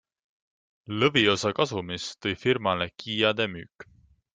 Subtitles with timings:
[1.03, 3.93] Lõviosa kasumist tõi firmale Kiade müük.